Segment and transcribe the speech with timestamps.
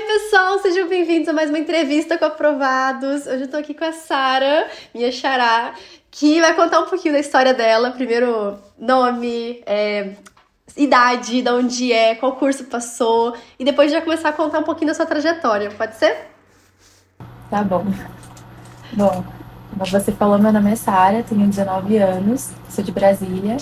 [0.00, 3.26] Oi, pessoal, sejam bem-vindos a mais uma entrevista com aprovados.
[3.26, 5.74] Hoje eu tô aqui com a Sara, minha xará,
[6.10, 7.90] que vai contar um pouquinho da história dela.
[7.90, 10.12] Primeiro, nome, é,
[10.74, 14.86] idade, de onde é, qual curso passou, e depois já começar a contar um pouquinho
[14.86, 16.16] da sua trajetória, pode ser?
[17.50, 17.84] Tá bom.
[18.94, 19.22] Bom,
[19.70, 23.58] como você falou, meu nome é Sara, tenho 19 anos, sou de Brasília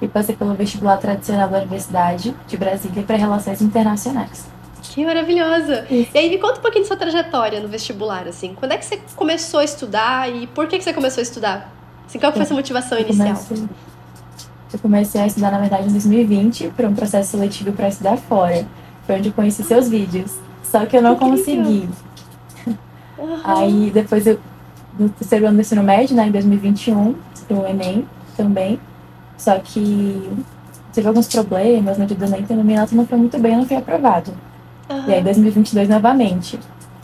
[0.00, 4.59] e passei pelo vestibular tradicional da Universidade de Brasília para Relações Internacionais.
[4.82, 5.86] Que maravilhosa!
[5.90, 6.10] Isso.
[6.14, 8.54] E aí, me conta um pouquinho da sua trajetória no vestibular, assim.
[8.54, 11.72] Quando é que você começou a estudar e por que, que você começou a estudar?
[12.06, 13.28] Assim, qual foi a sua motivação eu inicial?
[13.28, 13.68] Comecei,
[14.72, 18.66] eu comecei a estudar, na verdade, em 2020, por um processo seletivo para estudar fora.
[19.06, 20.38] Foi onde eu conheci seus vídeos.
[20.62, 21.88] Só que eu não que consegui.
[23.18, 23.40] Uhum.
[23.44, 24.40] Aí, depois, eu,
[24.98, 27.14] no terceiro ano do ensino médio, né, em 2021,
[27.50, 28.06] o Enem
[28.36, 28.80] também.
[29.36, 30.30] Só que
[30.92, 33.58] tive alguns problemas no dia do Enem, então minha nota não foi muito bem, eu
[33.58, 34.32] não fui aprovado.
[34.90, 35.08] Uhum.
[35.08, 36.58] E aí, 2022 novamente.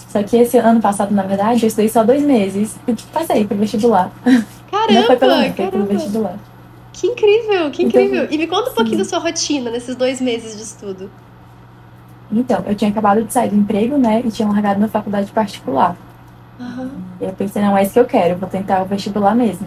[0.08, 3.56] Só que esse ano passado, na verdade, eu estudei só dois meses e passei pro
[3.56, 4.10] vestibular.
[4.70, 4.92] Caramba!
[4.92, 6.38] Não foi pelo Enem, foi pelo vestibular.
[6.92, 8.24] Que incrível, que então, incrível.
[8.24, 9.02] Então, e me conta um pouquinho sim.
[9.02, 11.10] da sua rotina nesses dois meses de estudo.
[12.32, 14.22] Então, eu tinha acabado de sair do emprego, né?
[14.24, 15.96] E tinha largado na faculdade particular.
[16.58, 16.90] Uhum.
[17.20, 19.66] Eu pensei, não, é isso que eu quero, vou tentar o vestibular mesmo.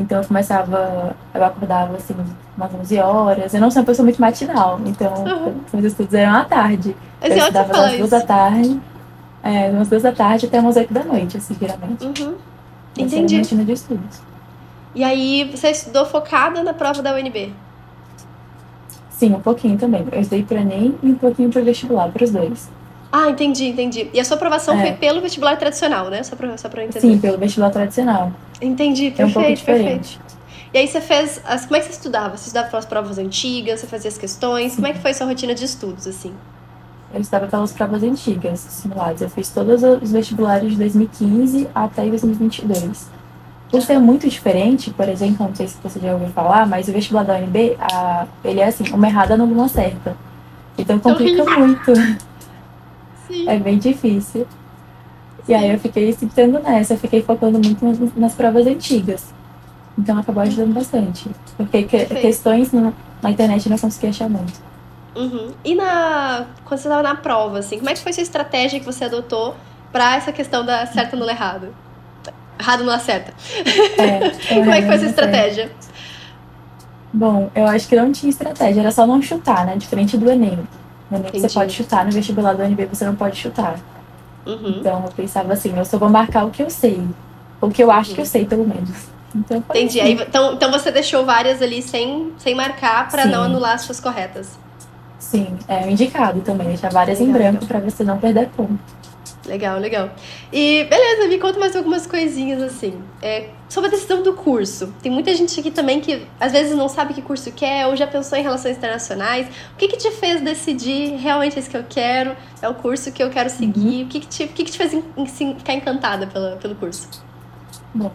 [0.00, 2.14] Então eu começava, eu acordava assim,
[2.56, 3.52] umas 11 horas.
[3.52, 5.54] Eu não sou uma pessoa muito matinal, então uhum.
[5.74, 6.96] meus estudos eram à tarde.
[7.20, 8.80] Esse eu estudava das duas da tarde,
[9.42, 12.02] é, umas duas da tarde até umas 8 da noite, assim, geralmente.
[12.06, 12.34] Uhum.
[12.96, 13.34] Essa Entendi.
[13.34, 14.22] Era a rotina de estudos.
[14.94, 17.52] E aí você estudou focada na prova da UNB?
[19.10, 20.06] Sim, um pouquinho também.
[20.10, 22.70] Eu estudei para Enem e um pouquinho para vestibular, para os dois.
[23.12, 24.08] Ah, entendi, entendi.
[24.12, 24.82] E a sua aprovação é.
[24.82, 26.22] foi pelo vestibular tradicional, né?
[26.22, 27.00] Só pra, só pra eu entender.
[27.00, 28.32] Sim, pelo vestibular tradicional.
[28.60, 30.18] Entendi, perfeito, é um pouco diferente.
[30.18, 30.40] perfeito.
[30.72, 31.40] E aí você fez.
[31.44, 32.36] As, como é que você estudava?
[32.36, 34.76] Você estudava pelas provas antigas, você fazia as questões?
[34.76, 36.32] Como é que foi a sua rotina de estudos, assim?
[37.12, 39.20] Eu estava pelas provas antigas, simuladas.
[39.20, 43.08] Eu fiz todos os vestibulares de 2015 até 2022.
[43.68, 46.92] Por ser muito diferente, por exemplo, não sei se você já ouviu falar, mas o
[46.92, 50.16] vestibular da UNB, a, ele é assim, uma errada não uma certa.
[50.78, 51.92] Então complica muito.
[53.30, 53.48] Sim.
[53.48, 54.46] É bem difícil.
[54.50, 54.60] Sim.
[55.48, 56.28] E aí eu fiquei se
[56.64, 59.32] nessa, eu fiquei focando muito nas, nas, provas antigas.
[59.98, 61.30] Então acabou ajudando bastante.
[61.56, 62.92] Porque que, questões na,
[63.22, 64.60] na internet eu não consegui achar muito.
[65.14, 65.50] Uhum.
[65.64, 68.78] E na, quando você estava na prova, assim, como é que foi a sua estratégia
[68.78, 69.56] que você adotou
[69.90, 71.74] para essa questão da certo no errado?
[72.58, 73.32] Errado não acerta.
[73.98, 75.70] É, como é que foi essa estratégia?
[77.12, 79.76] Bom, eu acho que não tinha estratégia, era só não chutar, né?
[79.76, 80.60] Diferente do Enem.
[81.10, 83.78] Você pode chutar, no vestibular do UNB você não pode chutar.
[84.46, 84.76] Uhum.
[84.78, 87.02] Então eu pensava assim, eu só vou marcar o que eu sei.
[87.60, 88.14] O que eu acho uhum.
[88.16, 89.08] que eu sei, pelo menos.
[89.34, 90.00] Então, Entendi.
[90.00, 94.00] Aí, então, então você deixou várias ali sem, sem marcar para não anular as suas
[94.00, 94.58] corretas.
[95.18, 98.78] Sim, é indicado também, deixar várias legal, em branco para você não perder ponto.
[99.50, 100.10] Legal, legal.
[100.52, 102.94] E beleza, me conta mais algumas coisinhas assim.
[103.20, 104.94] É, sobre a decisão do curso.
[105.02, 108.06] Tem muita gente aqui também que às vezes não sabe que curso quer ou já
[108.06, 109.48] pensou em relações internacionais.
[109.74, 112.36] O que, que te fez decidir realmente esse que eu quero?
[112.62, 114.02] É o curso que eu quero seguir?
[114.02, 114.04] Uhum.
[114.04, 116.76] O que, que, te, o que, que te fez em, em, ficar encantada pela, pelo
[116.76, 117.08] curso?
[117.92, 118.12] Bom,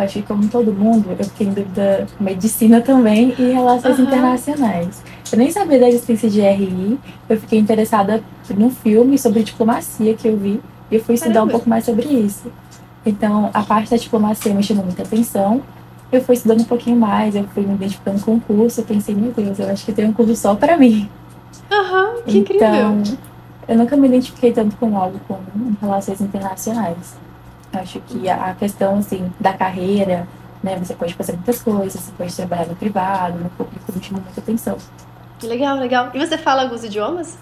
[0.00, 4.04] acho que como todo mundo, eu fiquei em dúvida medicina também e relações uhum.
[4.06, 5.00] internacionais.
[5.32, 10.28] Eu nem sabia da existência de RI, eu fiquei interessada num filme sobre diplomacia que
[10.28, 10.60] eu vi
[10.90, 11.48] e eu fui estudar Caramba.
[11.48, 12.52] um pouco mais sobre isso.
[13.04, 15.62] Então, a parte da diplomacia me chamou muita atenção.
[16.12, 19.14] Eu fui estudando um pouquinho mais, eu fui me identificando com o curso, eu pensei,
[19.14, 21.08] meu Deus, eu acho que tem um curso só para mim.
[21.70, 23.18] Aham, uhum, que então, incrível.
[23.66, 25.42] eu nunca me identifiquei tanto com algo como
[25.80, 27.16] relações internacionais.
[27.72, 30.28] Acho que a questão, assim, da carreira,
[30.62, 34.22] né, você pode fazer muitas coisas, você pode trabalhar no privado, no público, me chamou
[34.22, 34.76] muita atenção.
[35.42, 36.10] Legal, legal.
[36.14, 37.38] E você fala alguns idiomas?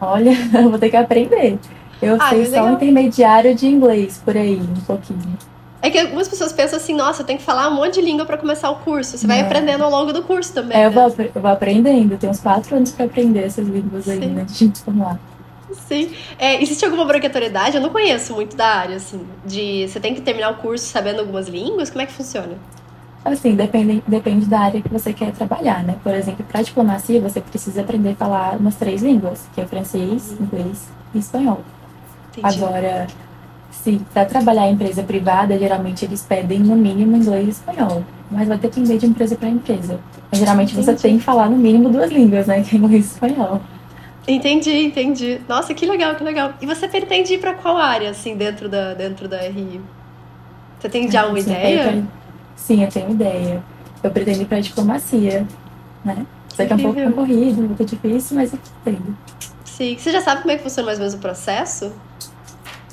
[0.00, 1.58] Olha, eu vou ter que aprender.
[2.00, 5.38] Eu ah, sei é só um intermediário de inglês por aí, um pouquinho.
[5.80, 8.26] É que algumas pessoas pensam assim, nossa, eu tenho que falar um monte de língua
[8.26, 9.16] para começar o curso.
[9.16, 9.42] Você vai é.
[9.42, 10.76] aprendendo ao longo do curso também.
[10.76, 10.86] É, né?
[10.86, 12.18] eu, vou, eu vou aprendendo.
[12.18, 14.12] Tenho uns quatro anos para aprender essas línguas Sim.
[14.12, 15.18] ainda, de gente formar.
[15.86, 16.12] Sim.
[16.38, 17.76] É, existe alguma obrigatoriedade?
[17.76, 21.20] Eu não conheço muito da área, assim, de você tem que terminar o curso sabendo
[21.20, 21.90] algumas línguas?
[21.90, 22.58] Como é que funciona?
[23.26, 25.96] Assim, depende, depende da área que você quer trabalhar, né?
[26.00, 30.36] Por exemplo, para diplomacia, você precisa aprender a falar umas três línguas, que é francês,
[30.40, 31.60] inglês e espanhol.
[32.30, 32.56] Entendi.
[32.56, 33.08] Agora,
[33.72, 38.04] sim, para trabalhar em empresa privada, geralmente eles pedem no mínimo inglês e espanhol.
[38.30, 39.98] Mas vai depender de empresa para empresa.
[40.30, 40.86] Mas, geralmente entendi.
[40.86, 42.62] você tem que falar no mínimo duas línguas, né?
[42.68, 43.60] Que é inglês e espanhol.
[44.28, 45.40] Entendi, entendi.
[45.48, 46.54] Nossa, que legal, que legal.
[46.60, 49.80] E você pretende ir para qual área, assim, dentro da, dentro da RI?
[50.78, 52.04] Você tem já uma sim, ideia?
[52.56, 53.62] Sim, eu tenho ideia.
[54.02, 55.46] Eu pretendo ir para diplomacia,
[56.04, 56.26] né?
[56.54, 59.16] Sei que é um pouco concorrido, um pouco difícil, mas eu pretendo.
[59.64, 59.96] Sim.
[59.98, 61.92] Você já sabe como é que funciona mais ou menos o processo?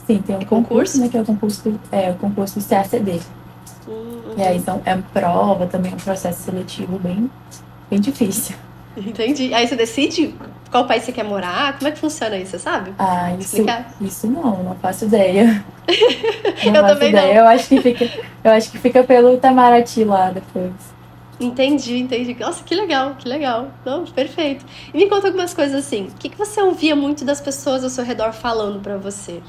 [0.05, 0.99] Sim, tem um É concurso, concurso?
[0.99, 3.21] né, que é o concurso, é, o concurso CACD.
[3.87, 7.29] Hum, E aí são, é prova, também é um processo seletivo bem,
[7.89, 8.55] bem difícil.
[8.97, 9.53] Entendi.
[9.53, 10.35] Aí você decide
[10.73, 11.77] qual país você quer morar?
[11.77, 12.93] Como é que funciona isso, você sabe?
[12.99, 13.91] Ah, isso, Explicar?
[14.01, 15.63] isso não, não faço ideia.
[16.65, 17.33] Não Eu faço também ideia.
[17.35, 17.41] não.
[17.41, 18.05] Eu acho que fica,
[18.43, 20.71] eu acho que fica pelo Itamaraty lá depois.
[21.39, 22.35] Entendi, entendi.
[22.39, 23.67] Nossa, que legal, que legal.
[23.85, 24.65] Não, perfeito.
[24.93, 26.05] E me conta algumas coisas assim.
[26.07, 29.41] O que, que você ouvia muito das pessoas ao seu redor falando pra você?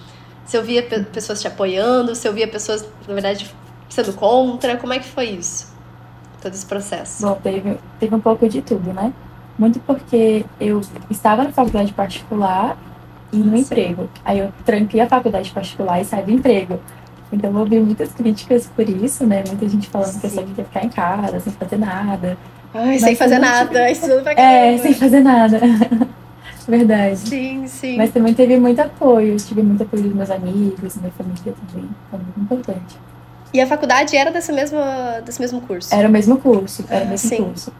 [0.44, 2.14] Você ouvia pe- pessoas te apoiando?
[2.14, 3.50] Você ouvia pessoas, na verdade,
[3.88, 4.76] sendo contra?
[4.76, 5.72] Como é que foi isso?
[6.42, 7.22] Todo esse processo.
[7.22, 9.12] Bom, teve, teve um pouco de tudo, né?
[9.58, 10.80] Muito porque eu
[11.10, 12.76] estava na faculdade particular
[13.32, 14.08] e no emprego.
[14.24, 16.80] Aí eu tranquei a faculdade particular e saí do emprego.
[17.32, 19.42] Então eu ouvi muitas críticas por isso, né?
[19.46, 20.46] Muita gente falando que eu só Sim.
[20.48, 22.36] queria ficar em casa, sem fazer nada.
[22.72, 25.60] Ai, sem Mas fazer também nada, estudando pra É, sem fazer nada.
[26.66, 27.18] Verdade.
[27.18, 27.96] Sim, sim.
[27.96, 29.36] Mas também teve muito apoio.
[29.36, 31.88] Tive muito apoio dos meus amigos, minha família também.
[32.10, 32.98] Foi muito importante.
[33.52, 34.78] E a faculdade era desse mesmo,
[35.24, 35.94] desse mesmo curso?
[35.94, 37.36] Era o mesmo curso, era o mesmo sim.
[37.44, 37.72] curso.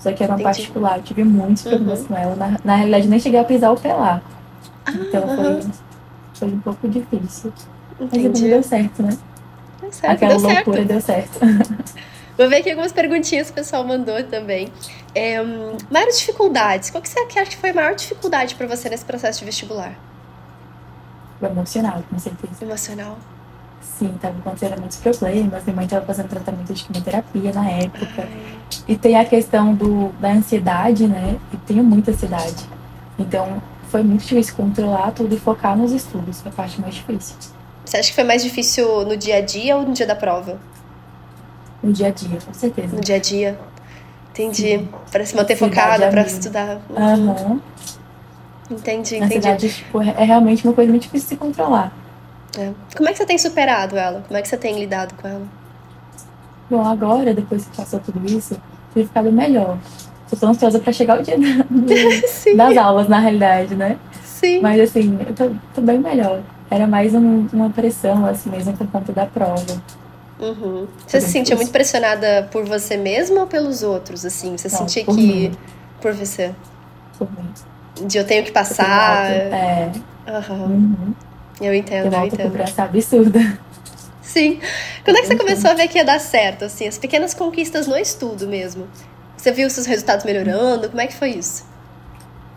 [0.00, 0.58] Só que era uma Entendi.
[0.58, 2.06] particular, eu tive muitos problemas Uhum.
[2.06, 2.34] com ela.
[2.36, 4.20] Na, na realidade, nem cheguei a pisar o pé lá.
[4.86, 5.36] Ah, Então aham.
[5.60, 5.70] foi,
[6.34, 7.52] foi um pouco difícil.
[7.98, 8.22] Mas Entendi.
[8.28, 9.16] depois deu certo, né?
[9.80, 10.66] Deu certo, Aquela deu certo.
[10.66, 11.38] loucura deu certo.
[12.38, 14.68] Vou ver aqui algumas perguntinhas que o pessoal mandou também.
[15.14, 16.88] É, hum, maiores dificuldades.
[16.90, 19.92] Qual que você acha que foi a maior dificuldade pra você nesse processo de vestibular?
[21.38, 22.64] Foi emocional, com certeza.
[22.64, 23.18] Emocional.
[23.80, 25.64] Sim, tava acontecendo muitos problemas.
[25.64, 28.28] Minha mãe tava fazendo tratamento de quimioterapia na época.
[28.88, 31.36] E tem a questão do, da ansiedade, né?
[31.52, 32.68] E tenho muita ansiedade.
[33.18, 37.36] Então, foi muito difícil controlar tudo e focar nos estudos, foi a parte mais difícil.
[37.84, 40.58] Você acha que foi mais difícil no dia a dia ou no dia da prova?
[41.82, 42.94] No dia a dia, com certeza.
[42.94, 43.58] No dia a dia.
[44.30, 44.88] Entendi.
[45.10, 46.30] Pra se manter focada, a pra mil.
[46.30, 46.80] estudar.
[46.88, 47.30] Uhum.
[47.30, 47.60] Aham.
[48.70, 49.24] Entendi, A entendi.
[49.38, 51.92] ansiedade, tipo, é realmente uma coisa muito difícil de se controlar.
[52.58, 52.72] É.
[52.96, 54.22] Como é que você tem superado ela?
[54.26, 55.42] Como é que você tem lidado com ela?
[56.68, 58.60] Bom, agora, depois que passou tudo isso,
[58.94, 59.76] tem ficado melhor.
[60.28, 63.96] Tô tão ansiosa pra chegar o dia da- do- das aulas, na realidade, né?
[64.24, 64.60] sim.
[64.60, 66.40] Mas assim, eu tô, tô bem melhor.
[66.70, 69.64] Era mais um- uma pressão, assim mesmo, por conta da prova.
[70.38, 70.86] Uhum.
[71.06, 74.56] Você se sentia muito pressionada por você mesma ou pelos outros, assim?
[74.56, 75.20] Você Não, sentia por que...
[75.20, 75.52] mim.
[76.00, 76.54] Por você.
[77.18, 78.06] Por mim.
[78.06, 79.26] De eu tenho que Eu passar...
[79.30, 79.90] É.
[80.26, 80.56] Aham.
[80.64, 81.14] Uhum.
[81.60, 82.40] Eu entendo, Tem uma eu entendo.
[82.42, 83.58] autocobrança absurda.
[84.22, 84.60] Sim.
[85.04, 86.86] Quando é que você começou a ver que ia dar certo, assim?
[86.86, 88.86] As pequenas conquistas no estudo mesmo.
[89.36, 90.88] Você viu seus resultados melhorando?
[90.88, 91.64] Como é que foi isso?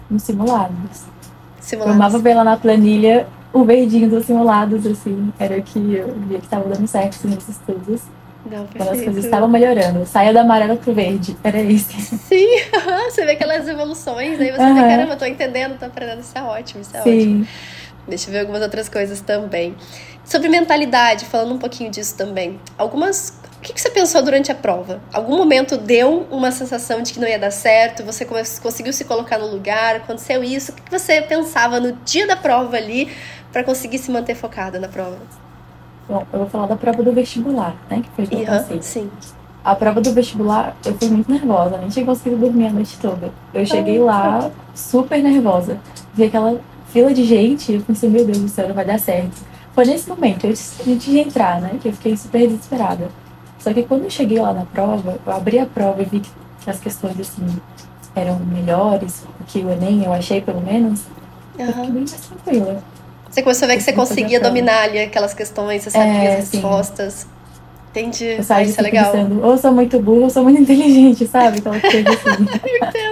[0.09, 0.73] Nos simulados.
[0.77, 1.95] Eu Simulados.
[1.95, 5.31] amava ver lá na planilha o verdinho dos simulados, assim.
[5.39, 8.01] Era o que eu via que estava dando certo assim, nos estudos.
[8.45, 10.05] Não, Quando as coisas estavam melhorando.
[10.05, 11.35] Saia do amarelo pro verde.
[11.43, 11.93] Era esse.
[12.17, 12.47] Sim,
[13.09, 14.89] você vê aquelas evoluções, aí você vê, Aham.
[14.89, 17.47] caramba, tô entendendo, tô aprendendo, isso é ótimo, isso é ótimo.
[18.07, 19.75] Deixa eu ver algumas outras coisas também.
[20.25, 22.59] Sobre mentalidade, falando um pouquinho disso também.
[22.77, 23.41] Algumas.
[23.57, 24.99] O que que você pensou durante a prova?
[25.13, 28.03] Algum momento deu uma sensação de que não ia dar certo?
[28.03, 28.25] Você
[28.61, 29.95] conseguiu se colocar no lugar?
[29.95, 30.71] Aconteceu isso?
[30.71, 33.09] O que que você pensava no dia da prova ali
[33.53, 35.17] para conseguir se manter focada na prova?
[36.09, 38.01] Bom, eu vou falar da prova do vestibular, né?
[38.03, 38.81] Que foi que eu passei.
[38.81, 39.09] sim.
[39.63, 43.31] A prova do vestibular, eu fui muito nervosa, nem tinha conseguido dormir a noite toda.
[43.53, 45.79] Eu cheguei lá super nervosa.
[46.13, 46.59] Vi aquela
[46.93, 49.41] fila de gente eu pensei, meu Deus do céu, não vai dar certo.
[49.73, 53.09] Foi nesse momento, antes de entrar, né, que eu fiquei super desesperada.
[53.59, 56.69] Só que quando eu cheguei lá na prova, eu abri a prova e vi que
[56.69, 57.45] as questões, assim,
[58.15, 61.01] eram melhores do que o Enem, eu achei pelo menos.
[61.57, 62.83] Eu fiquei bem mais tranquila.
[63.29, 66.51] Você começou a ver que você conseguia dominar ali aquelas questões, você sabia É, as
[66.51, 67.25] respostas.
[67.93, 68.25] Entendi.
[68.25, 69.11] Eu saí isso é legal.
[69.11, 71.59] pensando, ou eu sou muito burra, ou eu sou muito inteligente, sabe?
[71.59, 72.47] Aquela coisa assim.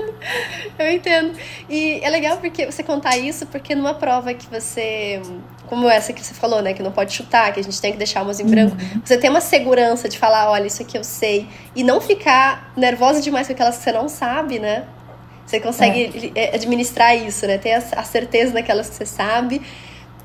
[0.79, 1.37] Eu entendo.
[1.69, 5.21] E é legal porque você contar isso, porque numa prova que você.
[5.67, 6.73] Como essa que você falou, né?
[6.73, 8.75] Que não pode chutar, que a gente tem que deixar umas em branco.
[8.75, 9.01] Uhum.
[9.05, 11.47] Você tem uma segurança de falar, olha, isso aqui eu sei.
[11.75, 14.85] E não ficar nervosa demais com aquelas que você não sabe, né?
[15.45, 17.57] Você consegue eh, administrar isso, né?
[17.57, 19.61] Ter a certeza daquelas que você sabe.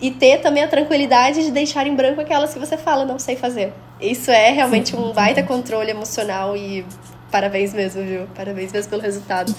[0.00, 3.36] E ter também a tranquilidade de deixar em branco aquelas que você fala, não sei
[3.36, 3.72] fazer.
[4.00, 6.84] Isso é realmente Sim, um baita controle emocional e
[7.30, 8.26] parabéns mesmo, viu?
[8.34, 9.54] Parabéns mesmo pelo resultado.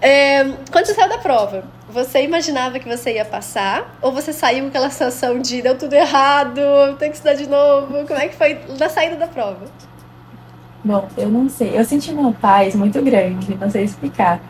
[0.00, 3.96] É, quando você saiu da prova, você imaginava que você ia passar?
[4.00, 6.60] Ou você saiu com aquela sensação de deu tudo errado,
[6.98, 8.06] tem que estudar de novo?
[8.06, 9.66] Como é que foi na saída da prova?
[10.84, 11.78] Bom, eu não sei.
[11.78, 14.40] Eu senti uma paz muito grande, não sei explicar.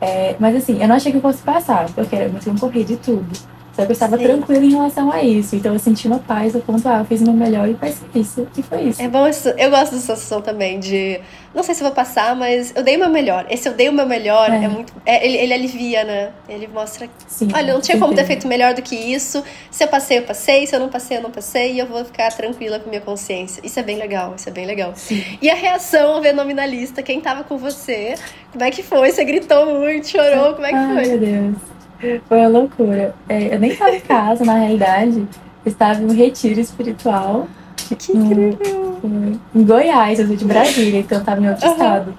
[0.00, 2.96] É, mas assim, eu não achei que eu fosse passar, porque era muito concorrer de
[2.96, 3.55] tudo.
[3.76, 5.54] Só que eu estava tranquila em relação a isso.
[5.54, 7.92] Então eu senti uma paz a ponto, ah, eu fiz o meu melhor e vai
[7.92, 8.48] ser isso.
[8.56, 9.02] E foi isso.
[9.02, 9.50] É bom isso.
[9.50, 11.20] Eu gosto dessa sensação também de.
[11.54, 13.44] Não sei se vou passar, mas eu dei o meu melhor.
[13.50, 14.94] Esse eu dei o meu melhor é, é muito.
[15.04, 16.30] É, ele, ele alivia, né?
[16.48, 17.06] Ele mostra.
[17.28, 19.44] Sim, Olha, não tinha como ter feito melhor do que isso.
[19.70, 20.66] Se eu passei, eu passei.
[20.66, 21.74] Se eu não passei, eu não passei.
[21.74, 23.60] E eu vou ficar tranquila com minha consciência.
[23.62, 24.34] Isso é bem legal.
[24.36, 24.92] Isso é bem legal.
[24.96, 25.22] Sim.
[25.42, 28.14] E a reação ao ver nominalista, quem tava com você?
[28.52, 29.12] Como é que foi?
[29.12, 30.54] Você gritou muito, chorou?
[30.54, 31.08] Como é que Ai, foi?
[31.08, 31.75] Meu Deus.
[32.28, 33.14] Foi uma loucura.
[33.28, 35.26] É, eu nem estava em casa, na realidade.
[35.64, 37.48] Eu estava em um retiro espiritual.
[37.76, 38.98] Que incrível!
[39.04, 41.72] Em, em Goiás, eu sou de Brasília, então eu estava em outro uhum.
[41.72, 42.14] estado.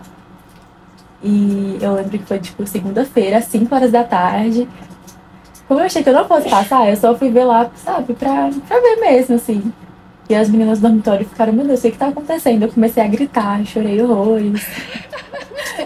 [1.23, 4.67] E eu lembro que foi, tipo, segunda-feira, às 5 horas da tarde.
[5.67, 8.49] Como eu achei que eu não fosse passar, eu só fui ver lá, sabe, pra,
[8.67, 9.73] pra ver mesmo, assim.
[10.29, 12.63] E as meninas do dormitório ficaram, meu Deus, o que que tá acontecendo?
[12.63, 14.65] Eu comecei a gritar, chorei horrores.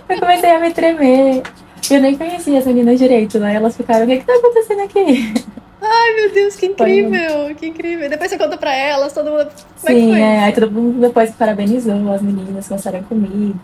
[0.10, 1.44] eu comecei a me tremer.
[1.92, 3.56] Eu nem conhecia as meninas direito, né?
[3.56, 5.34] Elas ficaram, o que, que tá acontecendo aqui?
[5.82, 8.10] Ai, meu Deus, que incrível, que incrível.
[8.10, 9.50] Depois você conta pra elas, todo mundo.
[9.82, 13.60] Como Sim, é, é, aí todo mundo depois parabenizou as meninas, começaram comigo.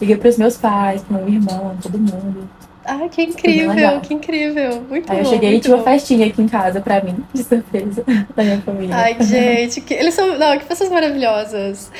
[0.00, 2.48] Liguei pros meus pais, pro meu irmão, todo mundo.
[2.84, 4.82] Ai, que incrível, que incrível.
[4.88, 5.22] Muito Aí bom.
[5.22, 8.60] eu cheguei e tinha uma festinha aqui em casa pra mim, de surpresa, da minha
[8.60, 8.96] família.
[8.96, 10.36] Ai, gente, que, eles são.
[10.36, 11.90] Não, que pessoas maravilhosas.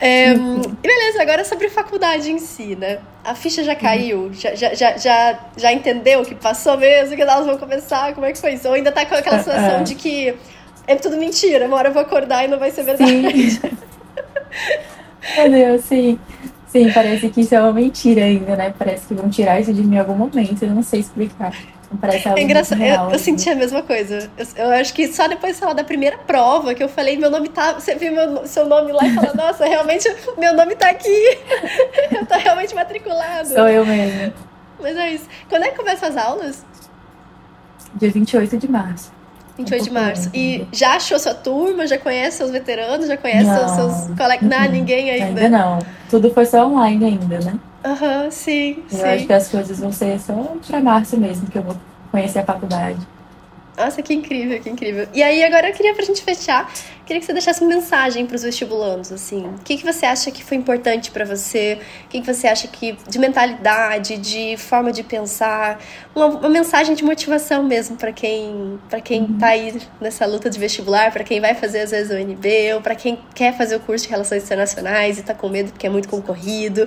[0.00, 2.98] É, e beleza, agora sobre faculdade em si, né?
[3.24, 4.32] A ficha já caiu?
[4.32, 7.14] Já, já, já, já, já entendeu o que passou mesmo?
[7.14, 8.12] Que elas vão começar?
[8.14, 8.66] Como é que foi isso?
[8.66, 9.84] Ou ainda tá com aquela sensação -uh.
[9.84, 10.34] de que
[10.86, 13.50] é tudo mentira, uma hora eu vou acordar e não vai ser verdade?
[13.52, 13.70] Sim.
[15.36, 16.18] Meu Deus, sim.
[16.72, 18.74] Sim, parece que isso é uma mentira ainda, né?
[18.78, 21.54] Parece que vão tirar isso de mim em algum momento, eu não sei explicar.
[21.90, 24.30] Não parece algo é engraçado, real, eu, eu, senti a mesma coisa.
[24.38, 27.30] Eu, eu, acho que só depois, sei lá, da primeira prova que eu falei, meu
[27.30, 27.74] nome tá.
[27.74, 31.38] Você viu meu, seu nome lá e falou, nossa, realmente meu nome tá aqui.
[32.10, 33.48] eu tô realmente matriculado.
[33.48, 34.32] Sou eu mesmo.
[34.80, 35.28] Mas é isso.
[35.50, 36.64] Quando é que começam as aulas?
[37.96, 39.12] Dia 28 de março.
[39.56, 40.30] 28 de março.
[40.34, 41.86] E já achou sua turma?
[41.86, 43.06] Já conhece seus veteranos?
[43.06, 44.48] Já conhece não, seus colegas?
[44.48, 45.40] Não, ninguém ainda.
[45.40, 45.78] Ainda não.
[46.10, 47.54] Tudo foi só online ainda, né?
[47.84, 49.02] Aham, uhum, sim, Eu sim.
[49.04, 50.34] acho que as coisas vão ser só
[50.66, 51.76] pra março mesmo, que eu vou
[52.10, 52.98] conhecer a faculdade.
[53.76, 55.08] Nossa, que incrível, que incrível.
[55.14, 56.70] E aí, agora eu queria, pra gente fechar,
[57.06, 59.46] queria que você deixasse uma mensagem para os vestibulandos, assim.
[59.46, 61.78] O que, que você acha que foi importante para você?
[62.04, 65.80] O que, que você acha que, de mentalidade, de forma de pensar,
[66.14, 69.38] uma, uma mensagem de motivação mesmo para quem para quem uhum.
[69.38, 72.82] tá aí nessa luta de vestibular, para quem vai fazer às vezes o UNB, ou
[72.82, 75.90] para quem quer fazer o curso de Relações Internacionais e tá com medo porque é
[75.90, 76.86] muito concorrido.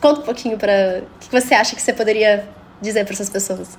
[0.00, 2.48] Conta um pouquinho para o que você acha que você poderia
[2.82, 3.78] dizer para essas pessoas.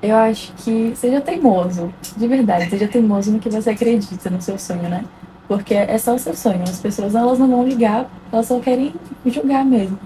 [0.00, 4.56] Eu acho que seja teimoso, de verdade, seja teimoso no que você acredita, no seu
[4.56, 5.04] sonho, né?
[5.48, 6.62] Porque é só o seu sonho.
[6.62, 8.94] As pessoas elas não vão ligar, elas só querem
[9.26, 9.98] julgar mesmo.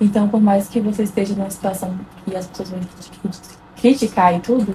[0.00, 2.80] Então, por mais que você esteja numa situação que as pessoas vão
[3.76, 4.74] criticar e tudo,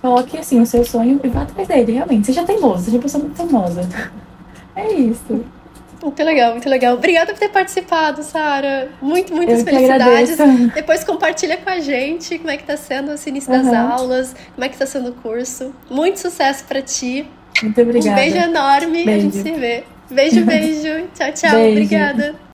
[0.00, 2.26] coloque assim o seu sonho e vá atrás dele, realmente.
[2.26, 3.82] Seja teimoso, seja uma pessoa muito teimosa.
[4.78, 5.42] É isso.
[6.06, 6.94] Muito legal, muito legal.
[6.94, 8.90] Obrigada por ter participado, Sara.
[9.02, 10.36] Muito, muitas Eu felicidades.
[10.72, 13.64] Depois compartilha com a gente como é que tá sendo esse início uhum.
[13.64, 15.74] das aulas, como é que tá sendo o curso.
[15.90, 17.26] Muito sucesso para ti.
[17.60, 18.12] Muito obrigada.
[18.12, 19.04] Um beijo enorme.
[19.04, 19.10] Beijo.
[19.10, 19.82] A gente se vê.
[20.08, 21.08] Beijo, beijo.
[21.12, 21.50] tchau, tchau.
[21.50, 21.70] Beijo.
[21.72, 22.36] Obrigada.